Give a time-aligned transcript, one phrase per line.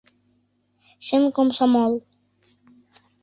[1.05, 1.93] Чын комсомол...